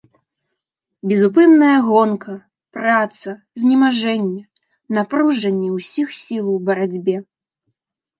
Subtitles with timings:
[1.09, 2.33] Безупынная гонка,
[2.77, 3.29] праца,
[3.63, 4.41] знемажэнне,
[4.99, 7.15] напружанне ўсіх сіл у барацьбе.